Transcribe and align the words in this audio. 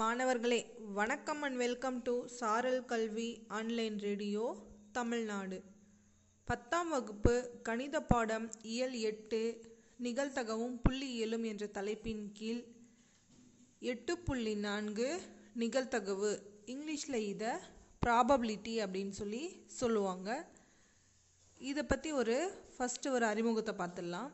மாணவர்களே 0.00 0.58
வணக்கம் 0.94 1.42
and 1.42 1.56
welcome 1.56 2.02
to 2.02 2.26
சாரல் 2.26 2.84
கல்வி 2.84 3.26
ஆன்லைன் 3.48 3.98
ரேடியோ 3.98 4.44
தமிழ்நாடு. 4.92 5.58
பத்தாம் 6.48 6.88
வகுப்பு 6.88 7.34
கணித 7.62 8.00
பாடம் 8.00 8.50
இயல் 8.62 8.96
எட்டு 9.10 9.40
நிகழ்தகவும் 10.02 10.74
புள்ளியியலும் 10.84 11.44
என்ற 11.44 11.66
தலைப்பின் 11.66 12.32
கீழ் 12.32 12.64
எட்டு 13.92 14.18
புள்ளி 14.18 14.54
நான்கு 14.54 15.20
நிகழ்தகவு 15.62 16.32
இங்கிலீஷில் 16.66 17.20
இதை 17.32 17.52
ப்ராபபிலிட்டி 18.06 18.74
அப்படின்னு 18.84 19.16
சொல்லி 19.20 19.64
சொல்லுவாங்க. 19.66 20.48
இதை 21.60 21.82
பற்றி 21.82 22.12
ஒரு 22.12 22.38
ஃபஸ்ட்டு 22.78 23.10
ஒரு 23.10 23.26
அறிமுகத்தை 23.26 23.74
பார்த்துடலாம். 23.78 24.32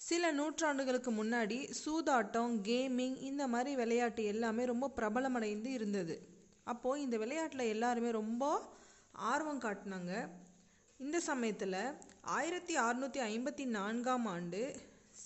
சில 0.00 0.32
நூற்றாண்டுகளுக்கு 0.32 1.10
முன்னாடி 1.20 1.56
சூதாட்டம் 1.84 2.52
கேமிங் 2.68 3.16
இந்த 3.20 3.46
மாதிரி 3.46 3.76
விளையாட்டு 3.76 4.24
எல்லாமே 4.24 4.64
ரொம்ப 4.64 4.90
பிரபலமடைந்து 4.96 5.66
இருந்தது. 5.66 6.16
அப்போது 6.64 7.02
இந்த 7.02 7.16
விளையாட்டில் 7.16 7.72
எல்லாருமே 7.74 8.10
ரொம்ப 8.10 8.44
ஆர்வம் 9.12 9.60
காட்டினாங்க. 9.60 10.12
இந்த 10.98 11.20
சமயத்தில் 11.20 11.76
ஆயிரத்தி 12.20 12.76
அறுநூற்றி 12.76 13.20
ஐம்பத்தி 13.32 13.64
நான்காம் 13.64 14.26
ஆண்டு 14.26 14.62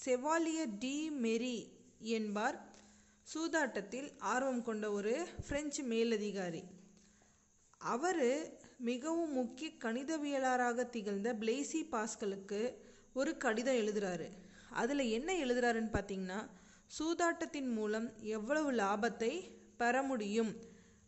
செவாலியர் 0.04 0.78
டி 0.78 1.10
மெரி 1.10 1.56
என்பார் 1.98 2.58
சூதாட்டத்தில் 3.34 4.08
ஆர்வம் 4.18 4.62
கொண்ட 4.62 4.91
ஒரு 4.91 5.27
பிரெஞ்சு 5.48 5.82
மேலதிகாரி. 5.82 6.62
அவர் 7.78 8.24
மிகவும் 8.78 9.32
முக்கிய 9.32 9.70
கணிதவியலாளராக 9.84 10.91
திகழ்ந்த 10.91 11.34
பிளேசி 11.34 11.82
பாஸ்கலுக்கு 11.92 12.74
ஒரு 13.14 13.36
கடிதம் 13.36 13.74
எழுதுறாரு. 13.74 14.28
அதில் 14.72 15.04
என்ன 15.10 15.30
எழுதுறாருன்னு 15.34 15.92
பார்த்தீங்கன்னா 15.92 16.40
சூதாட்டத்தின் 16.90 17.70
மூலம் 17.72 18.08
எவ்வளவு 18.36 18.72
லாபத்தை 18.72 19.32
பெற 19.76 20.02
முடியும்? 20.02 20.52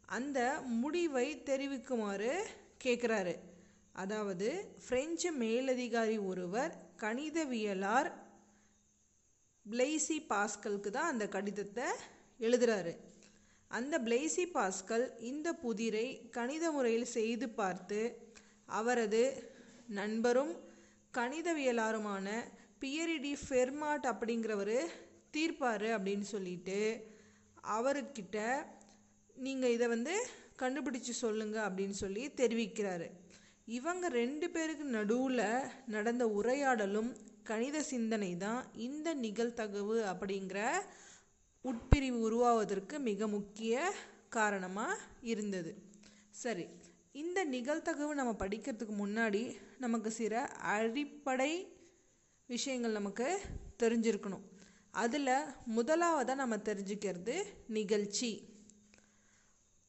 அந்த 0.08 0.38
முடிவை 0.82 1.42
தெரிவிக்குமாறு 1.42 2.32
கேட்குறாரு 2.84 3.34
அதாவது 3.92 4.48
பிரெஞ்சு 4.88 5.30
மேலதிகாரி 5.32 6.16
ஒருவர் 6.18 6.72
கணிதவியலார் 7.00 8.10
பிளேசி 9.66 10.16
பாஸ்கலுக்கு 10.28 10.90
தான் 10.90 11.10
அந்த 11.12 11.28
கடிதத்தை 11.28 11.86
எழுதுறாரு. 12.40 12.92
அந்த 13.70 13.94
பிளேசி 13.98 14.44
பாஸ்கல் 14.46 15.06
இந்த 15.20 15.48
புதிரை 15.52 16.06
கணித 16.30 16.64
முறையில் 16.70 17.12
செய்து 17.16 17.48
பார்த்து 17.48 18.00
அவரது 18.66 19.22
நண்பரும் 19.86 20.52
கணிதவியலாருமான 21.14 22.26
பியரிடி 22.84 23.34
ஃபெர்மாட் 23.42 24.06
அப்படிங்கிறவர் 24.12 24.78
தீர்ப்பார் 25.34 25.88
அப்படின்னு 25.96 26.26
சொல்லிட்டு 26.34 26.78
அவர்கிட்ட 27.76 28.38
நீங்கள் 29.36 29.74
இதை 29.76 29.86
வந்து 29.88 30.14
கண்டுபிடிச்சு 30.62 31.12
சொல்லுங்க 31.20 31.56
அப்படின்னு 31.68 31.96
சொல்லி 32.00 32.24
தெரிவிக்கிறாரு. 32.40 33.06
இவங்க 33.68 34.08
ரெண்டு 34.20 34.46
பேருக்கு 34.50 34.84
நடுவில் 34.96 35.46
நடந்த 35.94 36.24
உரையாடலும் 36.38 37.10
கணித 37.50 37.78
சிந்தனை 37.92 38.30
தான் 38.36 38.60
இந்த 38.86 39.08
நிகழ்தகவு 39.24 39.96
அப்படிங்கிற 40.12 40.58
உட்பிரிவு 41.64 42.18
உருவாவதற்கு 42.28 42.98
மிக 43.08 43.26
முக்கிய 43.26 43.92
காரணமாக 44.28 44.98
இருந்தது. 45.32 45.72
சரி 46.42 46.66
இந்த 47.22 47.40
நிகழ்தகவு 47.54 48.12
நம்ம 48.20 48.34
படிக்கிறதுக்கு 48.42 48.94
முன்னாடி 49.04 49.42
நமக்கு 49.84 50.10
சில 50.20 50.44
அடிப்படை 50.74 51.52
விஷயங்கள் 52.50 52.92
நமக்கு 52.92 53.28
தெரிஞ்சிருக்கணும். 53.82 54.44
அதில் 54.94 55.30
முதலாவதாக 55.66 56.40
நம்ம 56.40 56.56
தெரிஞ்சுக்கிறது 56.56 57.36
நிகழ்ச்சி. 57.68 58.32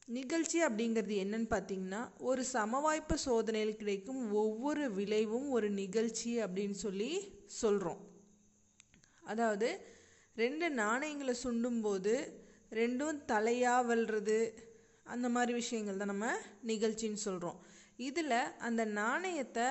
நிகழ்ச்சி 0.08 0.58
அப்படிங்கிறது 0.60 1.14
என்னன்னு 1.16 1.48
பார்த்தீங்கன்னா 1.50 2.02
ஒரு 2.18 2.42
சமவாய்ப்பு 2.52 3.16
சோதனையில் 3.24 3.76
கிடைக்கும் 3.76 4.20
ஒவ்வொரு 4.32 4.84
விளைவும் 4.92 5.48
ஒரு 5.50 5.68
நிகழ்ச்சி 5.70 6.32
அப்படின்னு 6.42 6.76
சொல்லி 6.76 7.10
சொல்கிறோம் 7.60 8.02
அதாவது 9.22 9.68
ரெண்டு 10.36 10.66
நாணயங்களை 10.70 11.34
சுண்டும்போது 11.42 12.14
ரெண்டும் 12.72 13.18
தலையாக 13.26 13.86
வெல்றது 13.86 14.38
அந்த 15.06 15.26
மாதிரி 15.28 15.52
விஷயங்கள் 15.52 15.96
தான் 15.96 16.12
நம்ம 16.14 16.28
நிகழ்ச்சின்னு 16.66 17.20
சொல்கிறோம் 17.20 17.58
இதில் 17.96 18.38
அந்த 18.58 18.84
நாணயத்தை 18.84 19.66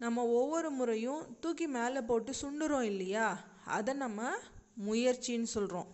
நம்ம 0.00 0.24
ஒவ்வொரு 0.32 0.70
முறையும் 0.70 1.22
தூக்கி 1.40 1.66
மேலே 1.68 2.00
போட்டு 2.00 2.32
சுண்டுறோம் 2.42 2.82
இல்லையா? 2.82 3.26
அதை 3.68 3.94
நம்ம 3.96 4.20
முயற்சின்னு 4.84 5.48
சொல்கிறோம் 5.48 5.88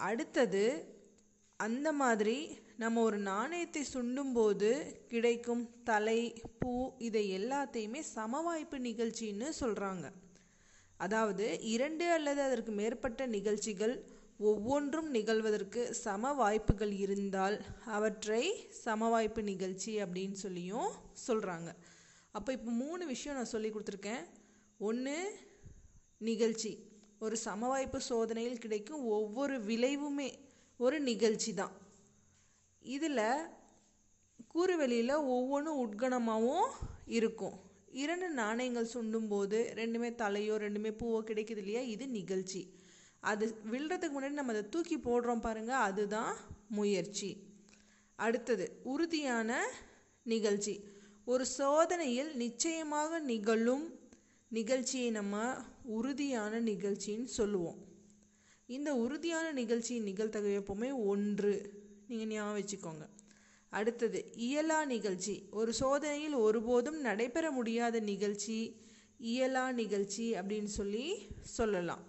அடுத்தது 0.00 0.64
அந்த 1.60 1.92
மாதிரி 1.92 2.36
நம்ம 2.76 3.02
ஒரு 3.02 3.18
நாணயத்தை 3.22 3.82
சுண்டும்போது 3.92 4.70
கிடைக்கும் 5.08 5.64
தலை 5.84 6.18
பூ 6.58 6.72
இதை 6.98 7.38
எல்லாத்தையுமே 7.38 8.00
சமவாய்ப்பு 8.14 8.78
நிகழ்ச்சின்னு 8.80 9.48
சொல்கிறாங்க 9.60 10.06
அதாவது 11.00 11.46
இரண்டு 11.66 12.04
அல்லது 12.10 12.42
அதற்கு 12.42 12.72
மேற்பட்ட 12.72 13.26
நிகழ்ச்சிகள் 13.26 13.94
ஒவ்வொன்றும் 14.42 15.10
நிகழ்வதற்கு 15.10 15.92
சம 15.94 16.32
வாய்ப்புகள் 16.34 16.92
இருந்தால் 16.98 17.56
அவற்றை 17.86 18.44
சமவாய்ப்பு 18.84 19.42
நிகழ்ச்சி 19.42 19.92
அப்படின்னு 20.04 20.38
சொல்லியும் 20.38 20.90
சொல்கிறாங்க 21.26 21.70
அப்போ 22.36 22.52
இப்போ 22.52 22.70
மூணு 22.84 23.06
விஷயம் 23.06 23.36
நான் 23.38 23.52
சொல்லி 23.52 23.68
கொடுத்துருக்கேன். 23.70 24.24
ஒன்று 24.78 25.16
நிகழ்ச்சி. 26.28 26.72
ஒரு 27.18 27.36
சமவாய்ப்பு 27.44 27.98
சோதனையில் 28.08 28.62
கிடைக்கும் 28.64 29.02
ஒவ்வொரு 29.16 29.56
விளைவுமே 29.68 30.30
ஒரு 30.76 30.96
நிகழ்ச்சி 31.00 31.54
தான். 31.54 31.74
இதில் 32.82 33.20
கூறுவெளியில் 34.46 35.14
ஒவ்வொன்றும் 35.34 35.80
உட்கணமாகவும் 35.84 36.72
இருக்கும். 37.18 37.56
இரண்டு 38.02 38.28
நாணயங்கள் 38.30 38.92
சுண்டும்போது 38.94 39.58
ரெண்டுமே 39.80 40.10
தலையோ 40.22 40.54
ரெண்டுமே 40.64 40.90
பூவோ 41.00 41.20
கிடைக்குது 41.30 41.62
இல்லையா? 41.64 41.80
இது 41.94 42.08
நிகழ்ச்சி. 42.08 42.62
அது 43.30 43.44
விழுறதுக்கு 43.72 44.16
முன்னாடி 44.16 44.38
நம்ம 44.40 44.52
அதை 44.52 44.64
தூக்கி 44.68 44.96
போடுறோம் 44.98 45.44
பாருங்கள் 45.46 45.84
அதுதான் 45.88 46.34
முயற்சி. 46.68 47.30
அடுத்தது 48.18 48.66
உறுதியான 48.82 49.60
நிகழ்ச்சி. 50.22 50.74
ஒரு 51.26 51.46
சோதனையில் 51.46 52.36
நிச்சயமாக 52.36 53.18
நிகழும் 53.18 53.84
நிகழ்ச்சியை 54.48 55.10
நம்ம 55.10 55.54
உறுதியான 55.82 56.60
நிகழ்ச்சின்னு 56.60 57.24
சொல்லுவோம். 57.24 57.78
இந்த 58.66 58.94
உறுதியான 58.94 59.52
நிகழ்ச்சியின் 59.52 60.04
நிகழ்த்தகவு 60.04 60.50
எப்போவுமே 60.60 60.90
ஒன்று. 61.06 61.54
நீங்கள் 62.08 62.26
ஞாபகம் 62.26 62.58
வச்சுக்கோங்க. 62.58 63.06
அடுத்தது 63.68 64.24
இயலா 64.36 64.84
நிகழ்ச்சி. 64.84 65.48
ஒரு 65.50 65.72
சோதனையில் 65.72 66.34
ஒருபோதும் 66.34 67.00
நடைபெற 67.00 67.50
முடியாத 67.50 68.00
நிகழ்ச்சி 68.00 68.80
இயலா 69.20 69.72
நிகழ்ச்சி 69.72 70.32
அப்படின்னு 70.32 70.70
சொல்லி 70.78 71.06
சொல்லலாம். 71.40 72.02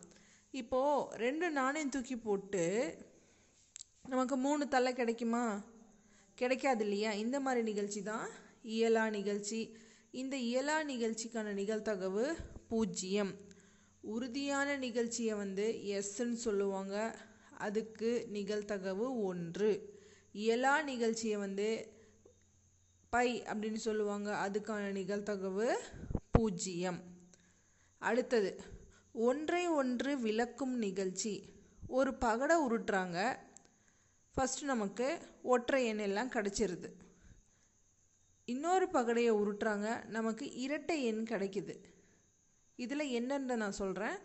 இப்போது 0.51 1.17
ரெண்டு 1.17 1.49
நாணயம் 1.49 1.89
தூக்கி 1.89 2.17
போட்டு 2.17 2.95
நமக்கு 4.09 4.37
மூணு 4.37 4.67
தலை 4.67 4.93
கிடைக்குமா? 4.93 5.61
கிடைக்காது 6.35 6.83
இல்லையா? 6.83 7.11
இந்த 7.11 7.39
மாதிரி 7.39 7.63
நிகழ்ச்சி 7.63 8.03
தான் 8.03 8.29
இயலா 8.65 9.09
நிகழ்ச்சி. 9.09 9.77
இந்த 10.11 10.37
இயலா 10.37 10.83
நிகழ்ச்சிக்கான 10.83 11.53
நிகழ்த்தகவு 11.53 12.35
பூஜ்ஜியம். 12.67 13.33
உறுதியான 14.01 14.77
நிகழ்ச்சியை 14.77 15.35
வந்து 15.35 15.81
எஸ்ன்னு 15.85 16.33
சொல்லுவாங்க. 16.33 17.19
அதுக்கு 17.57 18.27
நிகழ்த்தகவு 18.33 19.23
ஒன்று. 19.23 19.99
இயலா 20.33 20.83
நிகழ்ச்சியை 20.83 21.37
வந்து 21.37 21.93
பை 23.09 23.41
அப்படின்னு 23.41 23.75
சொல்லுவாங்க. 23.75 24.49
அதுக்கான 24.49 24.91
நிகழ்த்தகவு 24.91 25.75
பூஜ்ஜியம். 26.31 26.99
அடுத்தது 27.97 28.61
ஒன்றை 29.13 29.67
ஒன்று 29.67 30.19
விளக்கும் 30.19 30.77
நிகழ்ச்சி. 30.77 31.53
ஒரு 31.87 32.13
பகடை 32.13 32.55
உருட்டுறாங்க. 32.57 33.37
ஃபஸ்ட்டு 34.35 34.61
நமக்கு 34.61 35.19
ஒற்றை 35.41 35.93
எண்ணெல்லாம் 35.93 36.35
கிடச்சிருது. 36.35 37.04
இன்னொரு 38.45 38.87
பகடையை 38.93 39.31
உருட்டுறாங்க. 39.31 40.07
நமக்கு 40.07 40.53
இரட்டை 40.55 41.03
எண் 41.03 41.25
கிடைக்குது. 41.29 41.75
இதில் 42.75 42.99
என்னென்ன 42.99 43.55
நான் 43.55 43.71
சொல்கிறேன் 43.71 44.17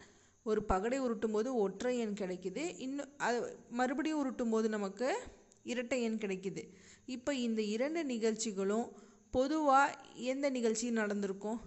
ஒரு 0.42 0.62
பகடை 0.62 1.00
உருட்டும் 1.00 1.32
போது 1.32 1.56
ஒற்றை 1.56 1.98
எண் 1.98 2.12
கிடைக்குது. 2.12 2.74
இன்னும் 2.78 3.08
அது 3.16 3.58
மறுபடியும் 3.70 4.20
உருட்டும் 4.24 4.50
போது 4.50 4.68
நமக்கு 4.68 5.18
இரட்டை 5.62 6.02
எண் 6.02 6.18
கிடைக்குது. 6.20 6.68
இப்போ 7.06 7.34
இந்த 7.34 7.62
இரண்டு 7.62 8.04
நிகழ்ச்சிகளும் 8.04 8.88
பொதுவாக 9.30 9.98
எந்த 10.14 10.50
நிகழ்ச்சி 10.50 10.90
நடந்திருக்கும்? 10.90 11.60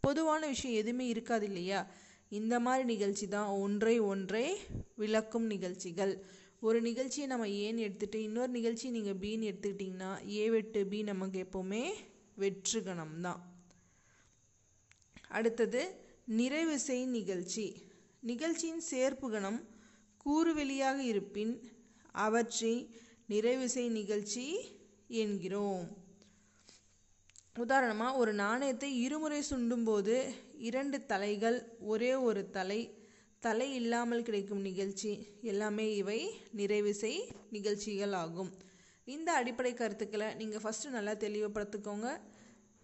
பொதுவான 0.00 0.46
விஷயம் 0.46 0.78
எதுவுமே 0.78 1.06
இருக்காது 1.06 1.46
இல்லையா? 1.46 1.86
இந்த 2.28 2.60
மாதிரி 2.60 2.84
நிகழ்ச்சி 2.84 3.28
தான் 3.28 3.46
ஒன்றை 3.46 4.00
ஒன்றை 4.00 4.56
விளக்கும் 4.96 5.46
நிகழ்ச்சிகள். 5.46 6.24
ஒரு 6.60 6.80
நிகழ்ச்சியை 6.80 7.28
நம்ம 7.28 7.46
ஏன்னு 7.46 7.84
எடுத்துகிட்டு 7.86 8.14
இன்னொரு 8.14 8.48
நிகழ்ச்சி 8.48 8.90
நீங்கள் 8.90 9.16
பின்னு 9.16 9.48
எடுத்துக்கிட்டிங்கன்னா 9.50 10.28
ஏ 10.28 10.50
வெட்டு 10.50 10.86
பி 10.86 11.02
நமக்கு 11.02 11.38
எப்போவுமே 11.44 11.92
வெற்றுகணம் 12.34 13.20
தான். 13.20 13.40
அடுத்தது 15.28 15.82
நிறைவு 16.24 16.78
செய் 16.78 17.04
நிகழ்ச்சி. 17.06 17.66
நிகழ்ச்சியின் 18.20 18.82
சேர்ப்புகணம் 18.90 19.60
கூறுவெளியாக 20.24 20.98
இருப்பின் 20.98 21.62
அவற்றை 22.12 22.74
நிறைவிசை 23.28 23.88
நிகழ்ச்சி 23.88 24.46
என்கிறோம். 25.06 25.86
உதாரணமாக 27.56 28.16
ஒரு 28.16 28.32
நாணயத்தை 28.32 29.00
இருமுறை 29.00 29.42
சுண்டும்போது 29.50 30.16
இரண்டு 30.58 31.06
தலைகள் 31.06 31.76
ஒரே 31.80 32.14
ஒரு 32.14 32.50
தலை 32.50 32.80
தலை 33.40 33.74
இல்லாமல் 33.74 34.22
கிடைக்கும் 34.22 34.60
நிகழ்ச்சி 34.60 35.26
எல்லாமே 35.42 35.96
இவை 35.96 36.30
நிறைவிசை 36.56 37.12
நிகழ்ச்சிகள் 37.50 38.12
ஆகும் 38.12 38.50
இந்த 39.04 39.32
அடிப்படை 39.32 39.74
கருத்துக்களை 39.74 40.34
நீங்கள் 40.34 40.60
ஃபஸ்ட்டு 40.60 40.88
நல்லா 40.88 41.12
தெளிவுபடுத்திக்கோங்க. 41.12 42.08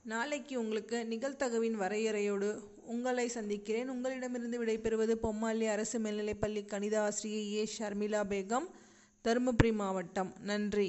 நாளைக்கு 0.02 0.60
உங்களுக்கு 0.60 1.06
நிகழ்த்தகவின் 1.10 1.76
வரையறையோடு 1.78 2.48
உங்களை 2.84 3.28
சந்திக்கிறேன். 3.28 3.88
உங்களிடமிருந்து 3.88 4.64
விடைபெறுவது 4.64 5.14
பொம்மாளி 5.14 5.66
அரசு 5.66 5.98
மேல்நிலைப்பள்ளி 5.98 6.64
கணித 6.64 7.02
ஆசிரியை 7.02 7.52
ஏ. 7.52 7.68
ஷர்மிளா 7.78 8.22
பேகம் 8.32 8.66
தருமபுரி 9.24 9.72
மாவட்டம். 9.72 10.32
நன்றி. 10.40 10.88